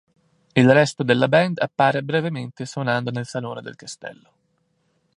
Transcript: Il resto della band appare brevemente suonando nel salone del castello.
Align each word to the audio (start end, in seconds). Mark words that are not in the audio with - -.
Il 0.53 0.67
resto 0.73 1.03
della 1.03 1.27
band 1.27 1.59
appare 1.59 2.01
brevemente 2.01 2.65
suonando 2.65 3.11
nel 3.11 3.27
salone 3.27 3.61
del 3.61 3.75
castello. 3.75 4.31